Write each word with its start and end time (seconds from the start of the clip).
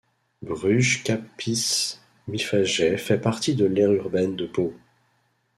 Bruges-Capbis-Mifaget 0.41 2.97
fait 2.97 3.19
partie 3.21 3.53
de 3.53 3.65
l'aire 3.65 3.91
urbaine 3.93 4.35
de 4.35 4.47
Pau. 4.47 4.73